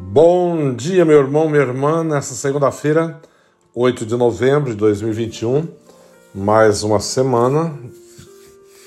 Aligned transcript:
Bom 0.00 0.74
dia, 0.74 1.04
meu 1.04 1.18
irmão, 1.18 1.48
minha 1.48 1.62
irmã, 1.62 2.04
nessa 2.04 2.32
segunda-feira, 2.32 3.20
8 3.74 4.06
de 4.06 4.16
novembro 4.16 4.70
de 4.70 4.76
2021, 4.76 5.66
mais 6.32 6.84
uma 6.84 7.00
semana 7.00 7.76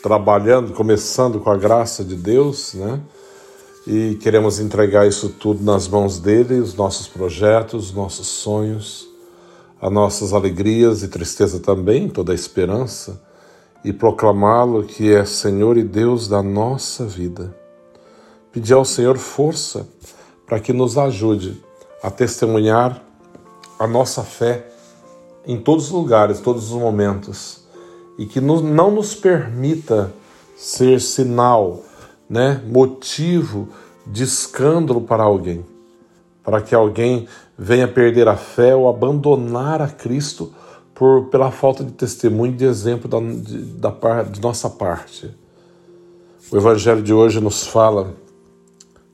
trabalhando, 0.01 0.71
começando 0.71 1.41
com 1.41 1.51
a 1.51 1.57
graça 1.57 2.01
de 2.05 2.15
Deus, 2.15 2.73
né? 2.75 3.01
E 3.85 4.15
queremos 4.21 4.57
entregar 4.61 5.05
isso 5.05 5.27
tudo 5.27 5.61
nas 5.61 5.85
mãos 5.85 6.17
dele, 6.17 6.59
os 6.59 6.75
nossos 6.75 7.09
projetos, 7.09 7.89
os 7.89 7.93
nossos 7.93 8.27
sonhos, 8.27 9.09
as 9.81 9.91
nossas 9.91 10.31
alegrias 10.31 11.03
e 11.03 11.09
tristeza 11.09 11.59
também, 11.59 12.07
toda 12.07 12.31
a 12.31 12.35
esperança, 12.35 13.21
e 13.83 13.91
proclamá-lo 13.91 14.85
que 14.85 15.13
é 15.13 15.25
Senhor 15.25 15.77
e 15.77 15.83
Deus 15.83 16.29
da 16.29 16.41
nossa 16.41 17.05
vida. 17.05 17.53
Pedir 18.49 18.73
ao 18.73 18.85
Senhor 18.85 19.17
força 19.17 19.85
para 20.51 20.59
que 20.59 20.73
nos 20.73 20.97
ajude 20.97 21.63
a 22.03 22.11
testemunhar 22.11 23.01
a 23.79 23.87
nossa 23.87 24.21
fé 24.21 24.67
em 25.47 25.57
todos 25.57 25.85
os 25.85 25.91
lugares, 25.91 26.41
todos 26.41 26.73
os 26.73 26.77
momentos, 26.77 27.63
e 28.17 28.25
que 28.25 28.41
não 28.41 28.91
nos 28.91 29.15
permita 29.15 30.13
ser 30.57 30.99
sinal, 30.99 31.83
né, 32.29 32.61
motivo 32.67 33.69
de 34.05 34.25
escândalo 34.25 34.99
para 34.99 35.23
alguém, 35.23 35.65
para 36.43 36.59
que 36.59 36.75
alguém 36.75 37.29
venha 37.57 37.87
perder 37.87 38.27
a 38.27 38.35
fé 38.35 38.75
ou 38.75 38.89
abandonar 38.89 39.81
a 39.81 39.87
Cristo 39.87 40.51
por, 40.93 41.27
pela 41.27 41.49
falta 41.49 41.81
de 41.81 41.93
testemunho 41.93 42.51
e 42.51 42.57
de 42.57 42.65
exemplo 42.65 43.07
da, 43.07 43.21
de, 43.21 43.57
da, 43.77 44.23
de 44.23 44.41
nossa 44.41 44.69
parte. 44.69 45.33
O 46.51 46.57
Evangelho 46.57 47.01
de 47.01 47.13
hoje 47.13 47.39
nos 47.39 47.65
fala, 47.65 48.13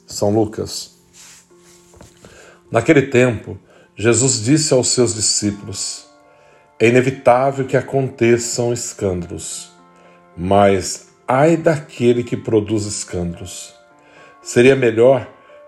São 0.07 0.33
Lucas, 0.33 0.96
Naquele 2.69 3.03
tempo, 3.03 3.57
Jesus 3.95 4.43
disse 4.43 4.73
aos 4.73 4.89
seus 4.89 5.15
discípulos: 5.15 6.05
É 6.79 6.87
inevitável 6.87 7.65
que 7.65 7.77
aconteçam 7.77 8.73
escândalos, 8.73 9.71
mas 10.35 11.09
ai 11.27 11.55
daquele 11.55 12.23
que 12.23 12.35
produz 12.35 12.85
escândalos. 12.85 13.73
Seria 14.41 14.75
melhor 14.75 15.27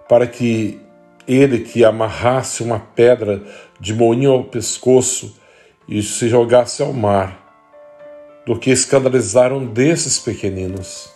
para 0.09 0.27
que 0.27 0.79
ele 1.27 1.59
que 1.59 1.85
amarrasse 1.85 2.63
uma 2.63 2.79
pedra 2.79 3.43
de 3.79 3.93
moinho 3.93 4.31
ao 4.31 4.43
pescoço 4.43 5.37
e 5.87 6.03
se 6.03 6.27
jogasse 6.27 6.81
ao 6.81 6.91
mar, 6.91 7.37
do 8.45 8.59
que 8.59 8.71
escandalizar 8.71 9.53
um 9.53 9.65
desses 9.65 10.19
pequeninos. 10.19 11.09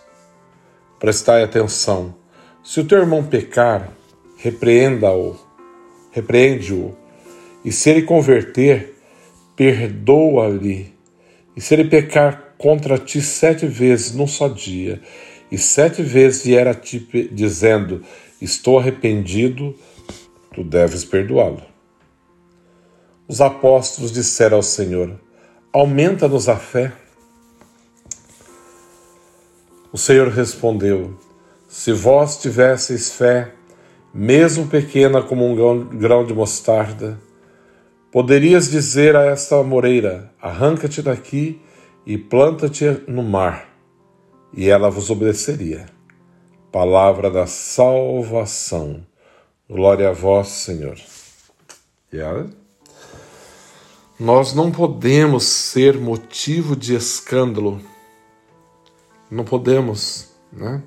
Prestai 0.98 1.44
atenção: 1.44 2.16
se 2.64 2.80
o 2.80 2.86
teu 2.86 3.00
irmão 3.00 3.24
pecar, 3.24 3.90
repreenda-o 4.38 5.53
repreende-o. 6.14 6.96
E 7.66 7.72
se 7.72 7.90
ele 7.90 8.04
converter, 8.04 8.96
perdoa-lhe. 9.56 10.94
E 11.56 11.62
se 11.62 11.74
ele 11.74 11.86
pecar 11.86 12.56
contra 12.58 12.98
ti 12.98 13.22
sete 13.22 13.66
vezes 13.66 14.14
num 14.14 14.28
só 14.28 14.48
dia, 14.48 15.02
e 15.52 15.58
sete 15.58 16.02
vezes 16.02 16.44
vier 16.44 16.68
a 16.68 16.74
ti 16.74 17.00
dizendo: 17.32 18.02
Estou 18.42 18.80
arrependido, 18.80 19.76
tu 20.54 20.64
deves 20.64 21.04
perdoá-lo. 21.04 21.62
Os 23.28 23.42
apóstolos 23.42 24.12
disseram 24.12 24.58
ao 24.58 24.64
Senhor: 24.64 25.20
Aumenta-nos 25.72 26.48
a 26.50 26.58
fé. 26.58 26.92
O 29.92 29.98
Senhor 29.98 30.28
respondeu: 30.30 31.20
Se 31.68 31.92
vós 31.92 32.38
tivesseis 32.38 33.12
fé, 33.12 33.54
mesmo 34.14 34.68
pequena 34.68 35.22
como 35.22 35.46
um 35.46 35.88
grão 35.98 36.26
de 36.26 36.34
mostarda, 36.34 37.20
poderias 38.12 38.70
dizer 38.70 39.16
a 39.16 39.26
esta 39.26 39.64
moreira: 39.64 40.32
arranca-te 40.40 41.02
daqui 41.02 41.60
e 42.06 42.18
planta-te 42.18 43.02
no 43.08 43.24
mar, 43.24 43.68
e 44.54 44.70
ela 44.70 44.90
vos 44.90 45.10
obedeceria. 45.10 45.88
Palavra 46.72 47.30
da 47.30 47.48
salvação. 47.48 49.06
Glória 49.70 50.10
a 50.10 50.12
vós, 50.12 50.48
Senhor. 50.48 50.98
Yeah. 52.14 52.50
Nós 54.20 54.54
não 54.54 54.72
podemos 54.72 55.44
ser 55.44 55.98
motivo 55.98 56.76
de 56.76 56.96
escândalo. 56.96 57.82
Não 59.30 59.44
podemos, 59.44 60.30
né? 60.52 60.84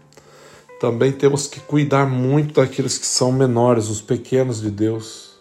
Também 0.87 1.11
temos 1.11 1.49
que 1.49 1.59
cuidar 1.59 2.07
muito 2.07 2.61
daqueles 2.61 2.97
que 2.97 3.07
são 3.07 3.33
menores, 3.33 3.89
os 3.89 4.01
pequenos 4.01 4.61
de 4.61 4.71
Deus, 4.71 5.35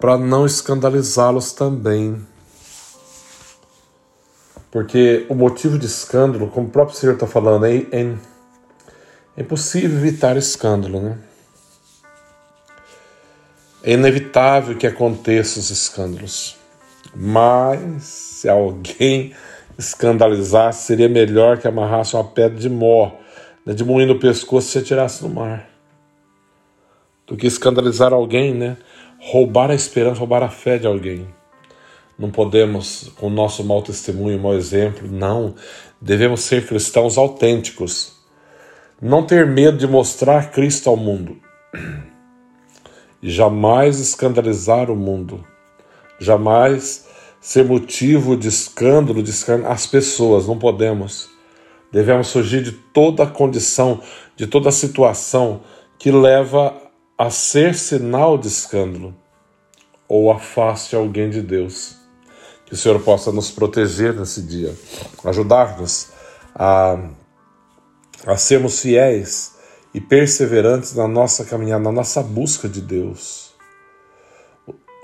para 0.00 0.18
não 0.18 0.44
escandalizá-los 0.44 1.52
também. 1.52 2.20
Porque 4.72 5.24
o 5.28 5.36
motivo 5.36 5.78
de 5.78 5.86
escândalo, 5.86 6.48
como 6.48 6.66
o 6.66 6.70
próprio 6.70 6.96
Senhor 6.96 7.12
está 7.12 7.28
falando, 7.28 7.64
é, 7.64 7.76
é, 7.92 8.12
é 9.36 9.40
impossível 9.40 9.96
evitar 9.96 10.36
escândalo, 10.36 11.00
né? 11.00 11.18
É 13.84 13.92
inevitável 13.92 14.76
que 14.76 14.86
aconteçam 14.86 15.62
os 15.62 15.70
escândalos. 15.70 16.56
Mas 17.14 18.02
se 18.02 18.48
alguém 18.48 19.32
escandalizar, 19.78 20.72
seria 20.72 21.08
melhor 21.08 21.58
que 21.58 21.68
amarrasse 21.68 22.16
uma 22.16 22.24
pedra 22.24 22.58
de 22.58 22.68
mó 22.68 23.19
né, 23.64 23.74
de 23.74 23.84
moinho 23.84 24.08
no 24.14 24.18
pescoço 24.18 24.68
se 24.68 24.78
atirasse 24.78 25.22
no 25.22 25.30
mar. 25.30 25.68
Do 27.26 27.36
que 27.36 27.46
escandalizar 27.46 28.12
alguém, 28.12 28.54
né? 28.54 28.76
Roubar 29.18 29.70
a 29.70 29.74
esperança, 29.74 30.18
roubar 30.18 30.42
a 30.42 30.48
fé 30.48 30.78
de 30.78 30.86
alguém. 30.86 31.26
Não 32.18 32.30
podemos, 32.30 33.10
com 33.16 33.28
o 33.28 33.30
nosso 33.30 33.64
mau 33.64 33.80
testemunho, 33.80 34.38
mau 34.38 34.54
exemplo, 34.54 35.08
não. 35.10 35.54
Devemos 35.98 36.40
ser 36.40 36.66
cristãos 36.66 37.16
autênticos. 37.16 38.12
Não 39.00 39.24
ter 39.24 39.46
medo 39.46 39.78
de 39.78 39.86
mostrar 39.86 40.50
Cristo 40.50 40.90
ao 40.90 40.98
mundo. 40.98 41.38
E 43.22 43.30
jamais 43.30 43.98
escandalizar 43.98 44.90
o 44.90 44.96
mundo. 44.96 45.42
Jamais 46.18 47.08
ser 47.40 47.64
motivo 47.64 48.36
de 48.36 48.48
escândalo, 48.48 49.22
de 49.22 49.30
escândalo 49.30 49.72
às 49.72 49.86
pessoas. 49.86 50.46
Não 50.46 50.58
podemos. 50.58 51.29
Devemos 51.92 52.32
fugir 52.32 52.62
de 52.62 52.72
toda 52.72 53.26
condição, 53.26 54.00
de 54.36 54.46
toda 54.46 54.70
situação 54.70 55.62
que 55.98 56.10
leva 56.10 56.74
a 57.18 57.30
ser 57.30 57.74
sinal 57.74 58.38
de 58.38 58.48
escândalo 58.48 59.14
ou 60.08 60.32
afaste 60.32 60.96
alguém 60.96 61.28
de 61.30 61.42
Deus. 61.42 61.96
Que 62.64 62.74
o 62.74 62.76
Senhor 62.76 63.00
possa 63.02 63.32
nos 63.32 63.50
proteger 63.50 64.14
nesse 64.14 64.42
dia, 64.42 64.74
ajudar-nos 65.24 66.10
a, 66.54 66.98
a 68.24 68.36
sermos 68.36 68.80
fiéis 68.80 69.56
e 69.92 70.00
perseverantes 70.00 70.94
na 70.94 71.08
nossa 71.08 71.44
caminhada, 71.44 71.82
na 71.82 71.92
nossa 71.92 72.22
busca 72.22 72.68
de 72.68 72.80
Deus. 72.80 73.50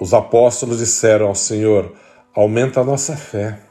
Os 0.00 0.14
apóstolos 0.14 0.78
disseram 0.78 1.26
ao 1.26 1.34
Senhor: 1.34 1.92
aumenta 2.34 2.80
a 2.80 2.84
nossa 2.84 3.16
fé. 3.16 3.65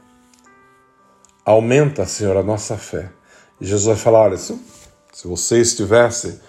Aumenta, 1.46 2.08
Senhor, 2.08 2.36
a 2.36 2.42
nossa 2.42 2.76
fé. 2.76 3.12
E 3.62 3.66
Jesus 3.66 3.86
vai 3.86 3.96
falar: 3.96 4.22
olha, 4.22 4.38
se, 4.38 4.60
se 5.14 5.28
vocês 5.28 5.76
tivessem 5.76 6.40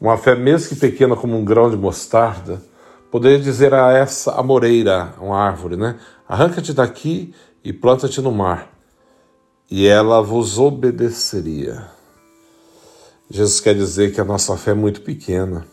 uma 0.00 0.16
fé 0.16 0.34
mesmo 0.34 0.70
que 0.70 0.76
pequena 0.76 1.14
como 1.14 1.36
um 1.36 1.44
grão 1.44 1.70
de 1.70 1.76
mostarda, 1.76 2.62
poderia 3.10 3.38
dizer 3.38 3.74
a 3.74 3.92
essa 3.92 4.32
amoreira, 4.32 5.14
uma 5.20 5.38
árvore, 5.38 5.76
né? 5.76 5.98
Arranca-te 6.26 6.72
daqui 6.72 7.34
e 7.62 7.72
planta-te 7.72 8.22
no 8.22 8.32
mar, 8.32 8.72
e 9.70 9.86
ela 9.86 10.22
vos 10.22 10.58
obedeceria. 10.58 11.86
Jesus 13.30 13.60
quer 13.60 13.74
dizer 13.74 14.14
que 14.14 14.20
a 14.20 14.24
nossa 14.24 14.56
fé 14.56 14.70
é 14.70 14.74
muito 14.74 15.02
pequena. 15.02 15.66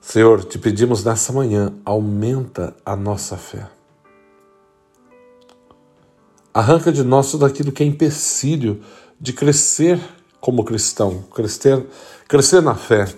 Senhor, 0.00 0.44
te 0.44 0.58
pedimos 0.58 1.04
nessa 1.04 1.32
manhã, 1.32 1.72
aumenta 1.84 2.74
a 2.84 2.96
nossa 2.96 3.36
fé. 3.36 3.75
Arranca 6.56 6.90
de 6.90 7.04
nós 7.04 7.30
tudo 7.30 7.44
aquilo 7.44 7.70
que 7.70 7.82
é 7.82 7.86
empecilho 7.86 8.82
de 9.20 9.34
crescer 9.34 10.00
como 10.40 10.64
cristão, 10.64 11.22
crescer, 11.34 11.86
crescer 12.26 12.62
na 12.62 12.74
fé, 12.74 13.12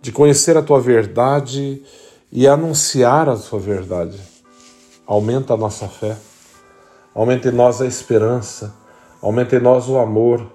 de 0.00 0.10
conhecer 0.10 0.56
a 0.56 0.62
tua 0.62 0.80
verdade 0.80 1.84
e 2.32 2.48
anunciar 2.48 3.28
a 3.28 3.36
tua 3.36 3.58
verdade. 3.58 4.18
Aumenta 5.06 5.52
a 5.52 5.56
nossa 5.58 5.86
fé, 5.86 6.16
aumenta 7.14 7.50
em 7.50 7.52
nós 7.52 7.82
a 7.82 7.86
esperança, 7.86 8.74
aumenta 9.20 9.56
em 9.56 9.60
nós 9.60 9.86
o 9.86 9.98
amor, 9.98 10.50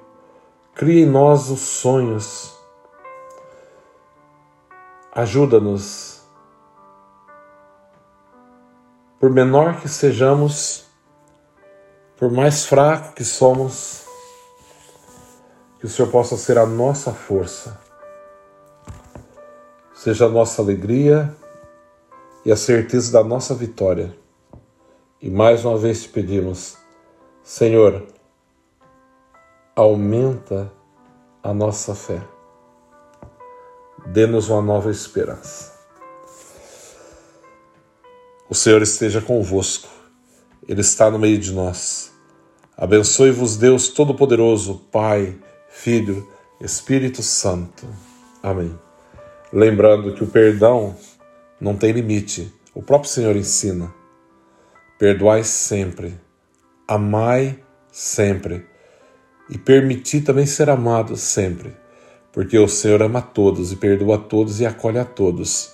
cria 0.74 1.04
em 1.04 1.08
nós 1.08 1.52
os 1.52 1.60
sonhos. 1.60 2.52
Ajuda-nos. 5.14 6.20
Por 9.20 9.30
menor 9.30 9.80
que 9.80 9.88
sejamos, 9.88 10.90
por 12.22 12.32
mais 12.32 12.68
fraco 12.68 13.16
que 13.16 13.26
somos, 13.26 14.04
que 15.80 15.88
o 15.88 15.90
Senhor 15.90 16.08
possa 16.12 16.38
ser 16.38 16.56
a 16.60 16.68
nossa 16.68 17.12
força. 17.12 17.82
seja 19.96 20.28
a 20.28 20.30
nossa 20.30 20.62
alegria 20.62 21.36
e 22.46 22.52
a 22.52 22.56
certeza 22.56 23.12
da 23.12 23.24
nossa 23.24 23.56
vitória. 23.56 24.16
E 25.20 25.32
mais 25.32 25.66
uma 25.66 25.76
vez 25.80 26.04
te 26.04 26.10
pedimos, 26.10 26.78
Senhor, 27.44 28.06
aumenta 29.76 30.72
a 31.42 31.52
nossa 31.56 31.96
fé. 31.96 32.22
Dê-nos 34.06 34.48
uma 34.48 34.62
nova 34.62 34.92
esperança. 34.92 35.74
O 38.48 38.54
Senhor 38.54 38.84
esteja 38.84 39.22
convosco, 39.22 39.90
Ele 40.68 40.82
está 40.82 41.10
no 41.10 41.18
meio 41.18 41.40
de 41.40 41.52
nós. 41.52 42.11
Abençoe-vos, 42.82 43.58
Deus 43.58 43.90
Todo-Poderoso, 43.90 44.82
Pai, 44.92 45.38
Filho, 45.70 46.28
Espírito 46.60 47.22
Santo. 47.22 47.86
Amém. 48.42 48.76
Lembrando 49.54 50.16
que 50.16 50.24
o 50.24 50.28
perdão 50.28 50.96
não 51.60 51.76
tem 51.76 51.92
limite, 51.92 52.52
o 52.74 52.82
próprio 52.82 53.12
Senhor 53.12 53.36
ensina. 53.36 53.94
Perdoai 54.98 55.44
sempre, 55.44 56.20
amai 56.88 57.60
sempre 57.92 58.66
e 59.48 59.60
permiti 59.60 60.20
também 60.20 60.48
ser 60.48 60.68
amado 60.68 61.16
sempre, 61.16 61.76
porque 62.34 62.58
o 62.58 62.68
Senhor 62.68 63.04
ama 63.04 63.22
todos 63.22 63.72
e 63.72 63.76
perdoa 63.76 64.16
a 64.16 64.18
todos 64.20 64.60
e 64.60 64.66
acolhe 64.66 64.98
a 64.98 65.06
todos. 65.06 65.72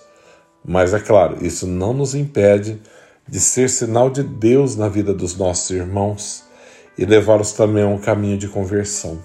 Mas 0.61 0.93
é 0.93 0.99
claro, 0.99 1.37
isso 1.41 1.65
não 1.65 1.93
nos 1.93 2.13
impede 2.13 2.81
de 3.25 3.39
ser 3.39 3.69
sinal 3.69 4.09
de 4.09 4.23
Deus 4.23 4.75
na 4.75 4.89
vida 4.89 5.13
dos 5.13 5.37
nossos 5.37 5.69
irmãos 5.69 6.46
e 6.97 7.05
levá-los 7.05 7.51
também 7.53 7.83
a 7.83 7.87
um 7.87 7.97
caminho 7.97 8.37
de 8.37 8.47
conversão. 8.47 9.21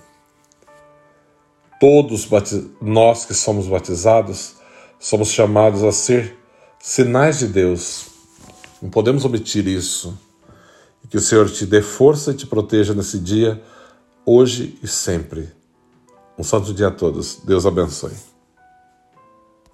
Todos 1.80 2.28
nós 2.80 3.24
que 3.24 3.34
somos 3.34 3.66
batizados 3.66 4.54
somos 5.00 5.28
chamados 5.28 5.82
a 5.82 5.90
ser 5.90 6.36
sinais 6.78 7.40
de 7.40 7.48
Deus. 7.48 8.06
Não 8.80 8.88
podemos 8.88 9.24
omitir 9.24 9.66
isso. 9.66 10.16
Que 11.10 11.16
o 11.16 11.20
Senhor 11.20 11.50
te 11.50 11.66
dê 11.66 11.82
força 11.82 12.30
e 12.30 12.34
te 12.34 12.46
proteja 12.46 12.94
nesse 12.94 13.18
dia, 13.18 13.60
hoje 14.24 14.78
e 14.82 14.86
sempre. 14.86 15.50
Um 16.38 16.44
santo 16.44 16.72
dia 16.72 16.88
a 16.88 16.90
todos. 16.90 17.40
Deus 17.44 17.66
abençoe. 17.66 18.31